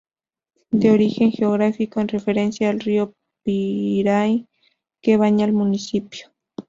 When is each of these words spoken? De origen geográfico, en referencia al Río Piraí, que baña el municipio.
De 0.71 0.89
origen 0.89 1.31
geográfico, 1.31 1.99
en 2.01 2.07
referencia 2.07 2.71
al 2.71 2.79
Río 2.79 3.13
Piraí, 3.43 4.47
que 4.99 5.15
baña 5.17 5.45
el 5.45 5.53
municipio. 5.53 6.31